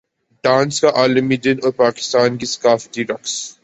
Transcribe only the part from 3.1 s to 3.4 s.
رقص